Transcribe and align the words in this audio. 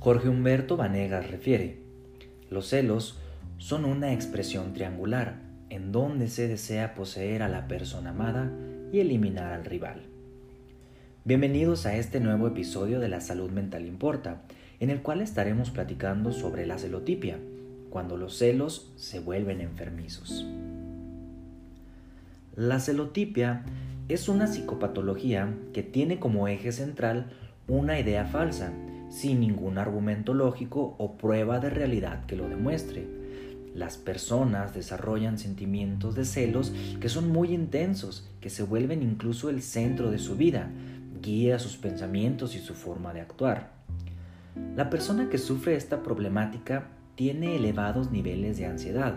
Jorge 0.00 0.28
Humberto 0.28 0.76
Vanegas 0.76 1.28
refiere, 1.28 1.80
los 2.50 2.68
celos 2.68 3.18
son 3.56 3.84
una 3.84 4.12
expresión 4.12 4.72
triangular 4.72 5.40
en 5.70 5.90
donde 5.90 6.28
se 6.28 6.46
desea 6.46 6.94
poseer 6.94 7.42
a 7.42 7.48
la 7.48 7.66
persona 7.66 8.10
amada 8.10 8.48
y 8.92 9.00
eliminar 9.00 9.52
al 9.52 9.64
rival. 9.64 10.02
Bienvenidos 11.24 11.84
a 11.84 11.96
este 11.96 12.20
nuevo 12.20 12.46
episodio 12.46 13.00
de 13.00 13.08
La 13.08 13.20
Salud 13.20 13.50
Mental 13.50 13.86
Importa, 13.86 14.42
en 14.78 14.90
el 14.90 15.02
cual 15.02 15.20
estaremos 15.20 15.70
platicando 15.70 16.30
sobre 16.30 16.64
la 16.64 16.78
celotipia, 16.78 17.36
cuando 17.90 18.16
los 18.16 18.38
celos 18.38 18.92
se 18.94 19.18
vuelven 19.18 19.60
enfermizos. 19.60 20.46
La 22.54 22.78
celotipia 22.78 23.64
es 24.08 24.28
una 24.28 24.46
psicopatología 24.46 25.52
que 25.72 25.82
tiene 25.82 26.20
como 26.20 26.46
eje 26.46 26.70
central 26.70 27.32
una 27.66 27.98
idea 27.98 28.24
falsa 28.24 28.72
sin 29.08 29.40
ningún 29.40 29.78
argumento 29.78 30.34
lógico 30.34 30.94
o 30.98 31.16
prueba 31.16 31.60
de 31.60 31.70
realidad 31.70 32.26
que 32.26 32.36
lo 32.36 32.48
demuestre. 32.48 33.06
Las 33.74 33.96
personas 33.96 34.74
desarrollan 34.74 35.38
sentimientos 35.38 36.14
de 36.14 36.24
celos 36.24 36.72
que 37.00 37.08
son 37.08 37.30
muy 37.30 37.52
intensos, 37.52 38.28
que 38.40 38.50
se 38.50 38.62
vuelven 38.62 39.02
incluso 39.02 39.50
el 39.50 39.62
centro 39.62 40.10
de 40.10 40.18
su 40.18 40.36
vida, 40.36 40.70
guía 41.22 41.58
sus 41.58 41.76
pensamientos 41.76 42.54
y 42.54 42.58
su 42.58 42.74
forma 42.74 43.12
de 43.12 43.20
actuar. 43.20 43.72
La 44.76 44.90
persona 44.90 45.28
que 45.30 45.38
sufre 45.38 45.76
esta 45.76 46.02
problemática 46.02 46.88
tiene 47.14 47.56
elevados 47.56 48.10
niveles 48.10 48.58
de 48.58 48.66
ansiedad, 48.66 49.14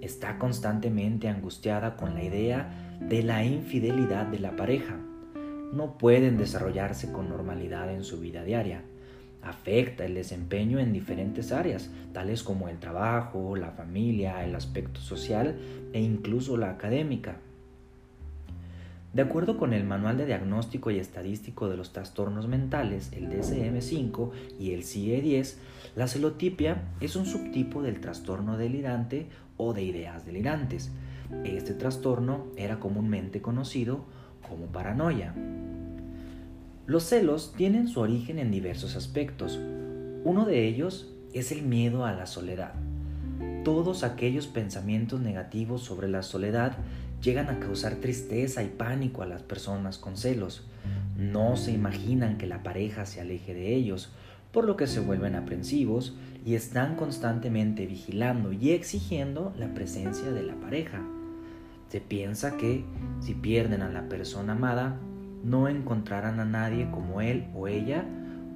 está 0.00 0.38
constantemente 0.38 1.28
angustiada 1.28 1.96
con 1.96 2.14
la 2.14 2.24
idea 2.24 2.98
de 3.00 3.22
la 3.22 3.44
infidelidad 3.44 4.26
de 4.26 4.40
la 4.40 4.56
pareja. 4.56 4.96
No 5.72 5.96
pueden 5.96 6.36
desarrollarse 6.36 7.12
con 7.12 7.28
normalidad 7.28 7.92
en 7.92 8.04
su 8.04 8.20
vida 8.20 8.44
diaria 8.44 8.82
afecta 9.42 10.04
el 10.04 10.14
desempeño 10.14 10.78
en 10.78 10.92
diferentes 10.92 11.52
áreas, 11.52 11.90
tales 12.12 12.42
como 12.42 12.68
el 12.68 12.78
trabajo, 12.78 13.56
la 13.56 13.72
familia, 13.72 14.44
el 14.44 14.54
aspecto 14.54 15.00
social 15.00 15.56
e 15.92 16.00
incluso 16.00 16.56
la 16.56 16.70
académica. 16.70 17.36
De 19.12 19.20
acuerdo 19.20 19.58
con 19.58 19.74
el 19.74 19.84
Manual 19.84 20.16
de 20.16 20.24
Diagnóstico 20.24 20.90
y 20.90 20.98
Estadístico 20.98 21.68
de 21.68 21.76
los 21.76 21.92
Trastornos 21.92 22.48
Mentales, 22.48 23.12
el 23.12 23.28
DSM-5 23.28 24.30
y 24.58 24.72
el 24.72 24.84
CIE-10, 24.84 25.56
la 25.96 26.08
celotipia 26.08 26.84
es 27.00 27.14
un 27.14 27.26
subtipo 27.26 27.82
del 27.82 28.00
trastorno 28.00 28.56
delirante 28.56 29.26
o 29.58 29.74
de 29.74 29.82
ideas 29.82 30.24
delirantes. 30.24 30.92
Este 31.44 31.74
trastorno 31.74 32.46
era 32.56 32.80
comúnmente 32.80 33.42
conocido 33.42 34.06
como 34.48 34.66
paranoia. 34.66 35.34
Los 36.84 37.04
celos 37.04 37.52
tienen 37.56 37.86
su 37.86 38.00
origen 38.00 38.40
en 38.40 38.50
diversos 38.50 38.96
aspectos. 38.96 39.60
Uno 40.24 40.44
de 40.44 40.66
ellos 40.66 41.08
es 41.32 41.52
el 41.52 41.62
miedo 41.62 42.04
a 42.04 42.12
la 42.12 42.26
soledad. 42.26 42.74
Todos 43.62 44.02
aquellos 44.02 44.48
pensamientos 44.48 45.20
negativos 45.20 45.82
sobre 45.84 46.08
la 46.08 46.24
soledad 46.24 46.76
llegan 47.22 47.50
a 47.50 47.60
causar 47.60 47.96
tristeza 47.96 48.64
y 48.64 48.68
pánico 48.68 49.22
a 49.22 49.26
las 49.26 49.42
personas 49.42 49.96
con 49.98 50.16
celos. 50.16 50.64
No 51.16 51.56
se 51.56 51.70
imaginan 51.70 52.36
que 52.36 52.48
la 52.48 52.64
pareja 52.64 53.06
se 53.06 53.20
aleje 53.20 53.54
de 53.54 53.76
ellos, 53.76 54.10
por 54.50 54.64
lo 54.64 54.76
que 54.76 54.88
se 54.88 54.98
vuelven 54.98 55.36
aprensivos 55.36 56.16
y 56.44 56.56
están 56.56 56.96
constantemente 56.96 57.86
vigilando 57.86 58.52
y 58.52 58.72
exigiendo 58.72 59.54
la 59.56 59.72
presencia 59.72 60.32
de 60.32 60.42
la 60.42 60.56
pareja. 60.56 61.00
Se 61.90 62.00
piensa 62.00 62.56
que 62.56 62.84
si 63.20 63.34
pierden 63.34 63.82
a 63.82 63.88
la 63.88 64.08
persona 64.08 64.54
amada, 64.54 64.98
no 65.44 65.68
encontrarán 65.68 66.40
a 66.40 66.44
nadie 66.44 66.90
como 66.90 67.20
él 67.20 67.48
o 67.54 67.68
ella 67.68 68.04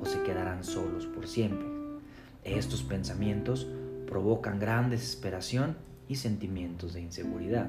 o 0.00 0.06
se 0.06 0.22
quedarán 0.22 0.64
solos 0.64 1.06
por 1.06 1.26
siempre. 1.26 1.66
Estos 2.44 2.82
pensamientos 2.82 3.66
provocan 4.06 4.58
gran 4.60 4.90
desesperación 4.90 5.76
y 6.08 6.16
sentimientos 6.16 6.94
de 6.94 7.00
inseguridad. 7.00 7.68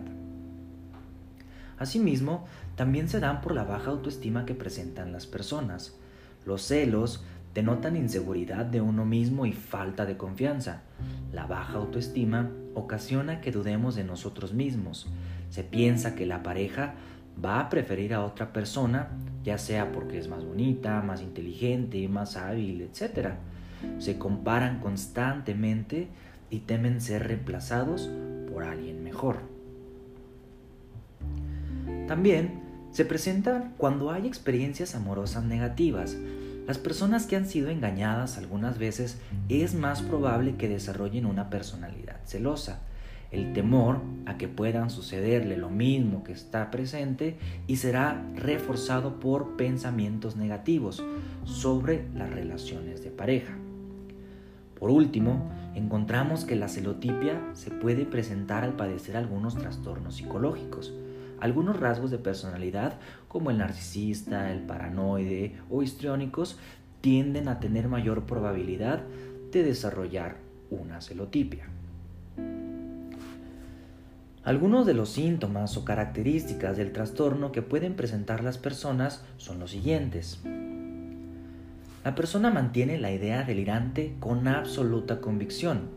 Asimismo, 1.80 2.46
también 2.76 3.08
se 3.08 3.20
dan 3.20 3.42
por 3.42 3.54
la 3.54 3.64
baja 3.64 3.92
autoestima 3.92 4.46
que 4.46 4.56
presentan 4.56 5.12
las 5.12 5.28
personas. 5.28 5.96
Los 6.46 6.64
celos 6.64 7.24
denotan 7.54 7.96
inseguridad 7.96 8.66
de 8.66 8.82
uno 8.82 9.06
mismo 9.06 9.46
y 9.46 9.52
falta 9.52 10.06
de 10.06 10.18
confianza. 10.18 10.84
La 11.32 11.46
baja 11.46 11.74
autoestima 11.74 12.52
ocasiona 12.76 13.42
que 13.42 13.52
dudemos 13.52 13.96
de 13.96 14.04
nosotros 14.04 14.54
mismos. 14.54 15.08
Se 15.50 15.64
piensa 15.64 16.16
que 16.16 16.26
la 16.26 16.44
pareja 16.44 16.94
va 17.44 17.60
a 17.60 17.70
preferir 17.70 18.14
a 18.14 18.24
otra 18.24 18.52
persona, 18.52 19.10
ya 19.44 19.58
sea 19.58 19.92
porque 19.92 20.18
es 20.18 20.28
más 20.28 20.44
bonita, 20.44 21.02
más 21.02 21.22
inteligente, 21.22 22.08
más 22.08 22.38
hábil, 22.38 22.82
etc. 22.82 23.36
Se 24.00 24.18
comparan 24.18 24.80
constantemente 24.80 26.08
y 26.50 26.60
temen 26.60 27.02
ser 27.02 27.28
reemplazados 27.28 28.10
por 28.52 28.64
alguien 28.64 29.04
mejor. 29.04 29.38
También 32.08 32.62
se 32.92 33.06
presentan 33.06 33.74
cuando 33.78 34.12
hay 34.12 34.28
experiencias 34.28 34.96
amorosas 34.96 35.44
negativas. 35.44 36.18
Las 36.66 36.78
personas 36.78 37.26
que 37.26 37.36
han 37.36 37.46
sido 37.46 37.70
engañadas 37.70 38.38
algunas 38.38 38.78
veces 38.78 39.20
es 39.48 39.74
más 39.74 40.02
probable 40.02 40.56
que 40.56 40.68
desarrollen 40.68 41.26
una 41.26 41.50
personalidad 41.50 42.18
celosa 42.26 42.82
el 43.32 43.54
temor 43.54 44.02
a 44.26 44.38
que 44.38 44.48
puedan 44.48 44.90
sucederle 44.90 45.58
lo 45.58 45.70
mismo 45.70 46.24
que 46.24 46.34
está 46.34 46.72
presente 46.72 47.38
y 47.68 47.78
será 47.78 48.24
reforzado 48.36 49.20
por 49.20 49.58
pensamientos 49.58 50.36
negativos 50.36 51.04
sobre 51.46 52.06
las 52.14 52.30
relaciones 52.30 53.04
de 53.04 53.10
pareja. 53.10 53.54
Por 54.80 54.92
último, 54.92 55.50
encontramos 55.76 56.46
que 56.46 56.56
la 56.56 56.68
celotipia 56.68 57.42
se 57.54 57.72
puede 57.72 58.06
presentar 58.06 58.64
al 58.64 58.74
padecer 58.74 59.18
algunos 59.18 59.56
trastornos 59.56 60.16
psicológicos. 60.16 60.94
Algunos 61.40 61.80
rasgos 61.80 62.12
de 62.12 62.18
personalidad, 62.18 63.00
como 63.28 63.52
el 63.52 63.60
narcisista, 63.60 64.52
el 64.52 64.62
paranoide 64.62 65.56
o 65.70 65.84
histriónicos, 65.84 66.58
tienden 67.02 67.48
a 67.48 67.60
tener 67.60 67.88
mayor 67.88 68.24
probabilidad 68.24 69.04
de 69.52 69.64
desarrollar 69.64 70.38
una 70.70 71.00
celotipia. 71.02 71.70
Algunos 74.48 74.86
de 74.86 74.94
los 74.94 75.10
síntomas 75.10 75.76
o 75.76 75.84
características 75.84 76.78
del 76.78 76.94
trastorno 76.94 77.52
que 77.52 77.62
pueden 77.62 77.96
presentar 77.96 78.46
las 78.46 78.58
personas 78.58 79.26
son 79.36 79.60
los 79.60 79.72
siguientes. 79.72 80.40
La 82.06 82.16
persona 82.16 82.50
mantiene 82.50 82.98
la 82.98 83.12
idea 83.12 83.44
delirante 83.44 84.16
con 84.22 84.48
absoluta 84.48 85.20
convicción. 85.20 85.90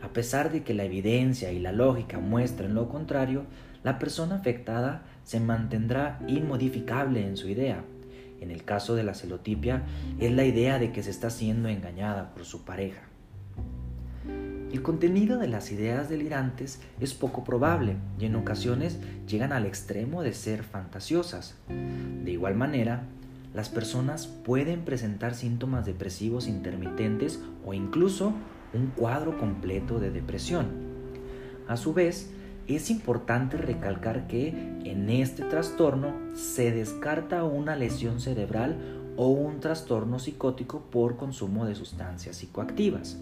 A 0.00 0.14
pesar 0.14 0.50
de 0.50 0.62
que 0.62 0.72
la 0.72 0.84
evidencia 0.84 1.52
y 1.52 1.58
la 1.58 1.72
lógica 1.72 2.18
muestren 2.18 2.74
lo 2.74 2.88
contrario, 2.88 3.44
la 3.84 3.98
persona 3.98 4.36
afectada 4.36 5.02
se 5.24 5.38
mantendrá 5.38 6.18
inmodificable 6.26 7.26
en 7.26 7.36
su 7.36 7.50
idea. 7.50 7.84
En 8.40 8.50
el 8.50 8.64
caso 8.64 8.94
de 8.94 9.02
la 9.02 9.12
celotipia, 9.12 9.82
es 10.18 10.32
la 10.32 10.46
idea 10.46 10.78
de 10.78 10.92
que 10.92 11.02
se 11.02 11.10
está 11.10 11.28
siendo 11.28 11.68
engañada 11.68 12.30
por 12.32 12.46
su 12.46 12.64
pareja. 12.64 13.07
El 14.72 14.82
contenido 14.82 15.38
de 15.38 15.48
las 15.48 15.72
ideas 15.72 16.10
delirantes 16.10 16.80
es 17.00 17.14
poco 17.14 17.42
probable 17.42 17.96
y 18.20 18.26
en 18.26 18.36
ocasiones 18.36 18.98
llegan 19.26 19.52
al 19.52 19.64
extremo 19.64 20.22
de 20.22 20.34
ser 20.34 20.62
fantasiosas. 20.62 21.56
De 22.22 22.30
igual 22.30 22.54
manera, 22.54 23.04
las 23.54 23.70
personas 23.70 24.26
pueden 24.26 24.82
presentar 24.82 25.34
síntomas 25.34 25.86
depresivos 25.86 26.46
intermitentes 26.46 27.40
o 27.64 27.72
incluso 27.72 28.34
un 28.74 28.88
cuadro 28.88 29.38
completo 29.38 30.00
de 30.00 30.10
depresión. 30.10 30.66
A 31.66 31.78
su 31.78 31.94
vez, 31.94 32.30
es 32.66 32.90
importante 32.90 33.56
recalcar 33.56 34.26
que 34.26 34.48
en 34.84 35.08
este 35.08 35.44
trastorno 35.44 36.12
se 36.34 36.70
descarta 36.70 37.44
una 37.44 37.74
lesión 37.74 38.20
cerebral 38.20 38.76
o 39.16 39.28
un 39.28 39.60
trastorno 39.60 40.18
psicótico 40.18 40.82
por 40.90 41.16
consumo 41.16 41.64
de 41.64 41.74
sustancias 41.74 42.36
psicoactivas. 42.36 43.18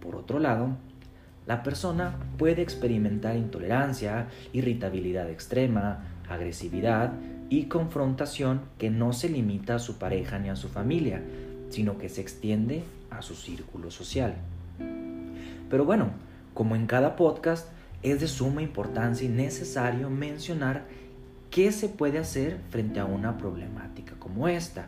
Por 0.00 0.16
otro 0.16 0.38
lado, 0.38 0.76
la 1.46 1.62
persona 1.62 2.16
puede 2.38 2.62
experimentar 2.62 3.36
intolerancia, 3.36 4.28
irritabilidad 4.52 5.28
extrema, 5.28 6.04
agresividad 6.28 7.12
y 7.48 7.64
confrontación 7.64 8.62
que 8.78 8.90
no 8.90 9.12
se 9.12 9.28
limita 9.28 9.76
a 9.76 9.78
su 9.80 9.98
pareja 9.98 10.38
ni 10.38 10.48
a 10.48 10.56
su 10.56 10.68
familia, 10.68 11.22
sino 11.70 11.98
que 11.98 12.08
se 12.08 12.20
extiende 12.20 12.84
a 13.10 13.22
su 13.22 13.34
círculo 13.34 13.90
social. 13.90 14.34
Pero 15.68 15.84
bueno, 15.84 16.10
como 16.54 16.76
en 16.76 16.86
cada 16.86 17.16
podcast, 17.16 17.68
es 18.02 18.20
de 18.20 18.28
suma 18.28 18.62
importancia 18.62 19.26
y 19.26 19.30
necesario 19.30 20.08
mencionar 20.08 20.84
qué 21.50 21.72
se 21.72 21.88
puede 21.88 22.18
hacer 22.18 22.58
frente 22.70 23.00
a 23.00 23.04
una 23.04 23.36
problemática 23.36 24.14
como 24.18 24.48
esta. 24.48 24.86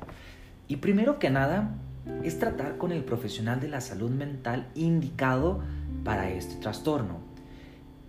Y 0.68 0.76
primero 0.76 1.18
que 1.18 1.30
nada, 1.30 1.74
es 2.22 2.38
tratar 2.38 2.78
con 2.78 2.92
el 2.92 3.04
profesional 3.04 3.60
de 3.60 3.68
la 3.68 3.80
salud 3.80 4.10
mental 4.10 4.68
indicado 4.74 5.60
para 6.04 6.30
este 6.30 6.56
trastorno. 6.56 7.20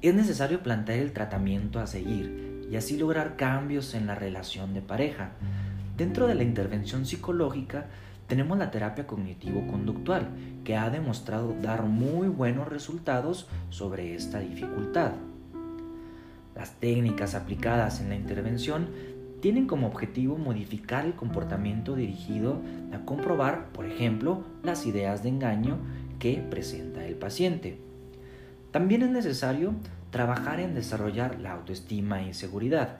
Es 0.01 0.13
necesario 0.13 0.61
plantear 0.61 0.99
el 0.99 1.13
tratamiento 1.13 1.79
a 1.79 1.87
seguir 1.87 2.67
y 2.69 2.75
así 2.75 2.97
lograr 2.97 3.35
cambios 3.35 3.93
en 3.93 4.07
la 4.07 4.15
relación 4.15 4.73
de 4.73 4.81
pareja. 4.81 5.31
Dentro 5.97 6.27
de 6.27 6.35
la 6.35 6.43
intervención 6.43 7.05
psicológica 7.05 7.87
tenemos 8.27 8.57
la 8.57 8.71
terapia 8.71 9.05
cognitivo-conductual, 9.05 10.29
que 10.63 10.75
ha 10.75 10.89
demostrado 10.89 11.55
dar 11.61 11.83
muy 11.83 12.27
buenos 12.29 12.67
resultados 12.67 13.47
sobre 13.69 14.15
esta 14.15 14.39
dificultad. 14.39 15.11
Las 16.55 16.71
técnicas 16.79 17.35
aplicadas 17.35 17.99
en 17.99 18.09
la 18.09 18.15
intervención 18.15 18.87
tienen 19.43 19.67
como 19.67 19.87
objetivo 19.87 20.37
modificar 20.37 21.05
el 21.05 21.15
comportamiento 21.15 21.97
dirigido 21.97 22.61
a 22.93 22.99
comprobar, 22.99 23.73
por 23.73 23.85
ejemplo, 23.85 24.45
las 24.63 24.85
ideas 24.85 25.21
de 25.21 25.27
engaño 25.27 25.79
que 26.17 26.35
presenta 26.49 27.05
el 27.05 27.15
paciente. 27.15 27.77
También 28.71 29.01
es 29.01 29.09
necesario 29.09 29.73
trabajar 30.11 30.61
en 30.61 30.73
desarrollar 30.73 31.41
la 31.41 31.51
autoestima 31.51 32.21
y 32.21 32.33
seguridad, 32.33 32.99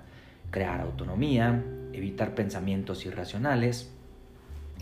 crear 0.51 0.81
autonomía, 0.81 1.63
evitar 1.93 2.35
pensamientos 2.35 3.05
irracionales 3.05 3.89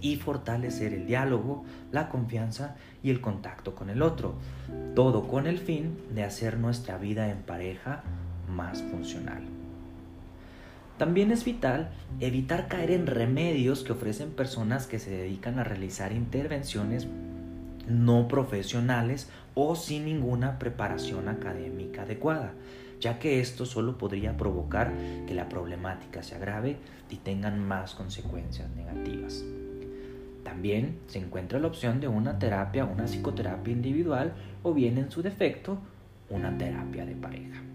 y 0.02 0.16
fortalecer 0.16 0.96
el 0.96 1.06
diálogo, 1.06 1.64
la 1.92 2.10
confianza 2.10 2.76
y 3.04 3.12
el 3.12 3.22
contacto 3.22 3.76
con 3.76 3.92
el 3.92 4.02
otro, 4.02 4.34
todo 4.96 5.28
con 5.28 5.46
el 5.46 5.60
fin 5.60 5.96
de 6.16 6.24
hacer 6.24 6.58
nuestra 6.58 6.98
vida 6.98 7.30
en 7.30 7.44
pareja 7.44 8.02
más 8.50 8.82
funcional. 8.82 9.61
También 11.02 11.32
es 11.32 11.46
vital 11.46 11.90
evitar 12.20 12.68
caer 12.68 12.92
en 12.92 13.08
remedios 13.08 13.84
que 13.84 13.92
ofrecen 13.92 14.30
personas 14.30 14.86
que 14.86 15.00
se 15.00 15.10
dedican 15.10 15.58
a 15.58 15.64
realizar 15.64 16.12
intervenciones 16.12 17.08
no 17.88 18.28
profesionales 18.28 19.28
o 19.56 19.76
sin 19.76 20.06
ninguna 20.06 20.60
preparación 20.60 21.28
académica 21.28 22.04
adecuada, 22.04 22.54
ya 23.00 23.18
que 23.18 23.40
esto 23.40 23.66
solo 23.66 23.98
podría 23.98 24.38
provocar 24.38 24.94
que 25.26 25.34
la 25.34 25.50
problemática 25.50 26.22
se 26.22 26.36
agrave 26.36 26.78
y 27.10 27.16
tengan 27.16 27.68
más 27.68 27.96
consecuencias 27.96 28.70
negativas. 28.76 29.44
También 30.44 31.00
se 31.08 31.18
encuentra 31.18 31.58
la 31.58 31.66
opción 31.66 32.00
de 32.00 32.10
una 32.10 32.38
terapia, 32.38 32.86
una 32.86 33.06
psicoterapia 33.06 33.74
individual 33.74 34.34
o 34.62 34.72
bien 34.72 35.00
en 35.00 35.10
su 35.10 35.24
defecto, 35.24 35.80
una 36.30 36.56
terapia 36.60 37.08
de 37.08 37.16
pareja. 37.16 37.71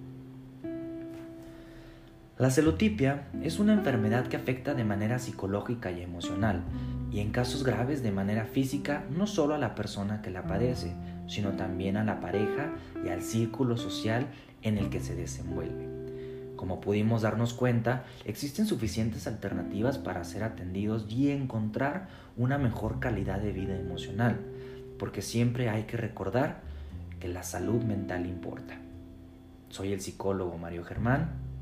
La 2.38 2.50
celotipia 2.50 3.28
es 3.42 3.58
una 3.58 3.72
enfermedad 3.72 4.26
que 4.26 4.36
afecta 4.36 4.74
de 4.74 4.84
manera 4.84 5.18
psicológica 5.18 5.90
y 5.90 6.02
emocional, 6.02 6.64
y 7.10 7.20
en 7.20 7.30
casos 7.30 7.64
graves 7.64 8.02
de 8.02 8.12
manera 8.12 8.44
física 8.44 9.06
no 9.08 9.26
solo 9.26 9.54
a 9.54 9.58
la 9.58 9.74
persona 9.74 10.20
que 10.20 10.30
la 10.30 10.46
padece, 10.46 10.92
sino 11.28 11.52
también 11.52 11.96
a 11.96 12.04
la 12.04 12.20
pareja 12.20 12.74
y 13.02 13.08
al 13.08 13.22
círculo 13.22 13.78
social 13.78 14.26
en 14.60 14.76
el 14.76 14.90
que 14.90 15.00
se 15.00 15.14
desenvuelve. 15.14 15.88
Como 16.56 16.78
pudimos 16.82 17.22
darnos 17.22 17.54
cuenta, 17.54 18.04
existen 18.26 18.66
suficientes 18.66 19.26
alternativas 19.26 19.96
para 19.96 20.22
ser 20.22 20.44
atendidos 20.44 21.06
y 21.08 21.30
encontrar 21.30 22.08
una 22.36 22.58
mejor 22.58 23.00
calidad 23.00 23.40
de 23.40 23.52
vida 23.52 23.78
emocional, 23.78 24.40
porque 24.98 25.22
siempre 25.22 25.70
hay 25.70 25.84
que 25.84 25.96
recordar 25.96 26.60
que 27.18 27.28
la 27.28 27.44
salud 27.44 27.82
mental 27.82 28.26
importa. 28.26 28.74
Soy 29.70 29.94
el 29.94 30.02
psicólogo 30.02 30.58
Mario 30.58 30.84
Germán 30.84 31.45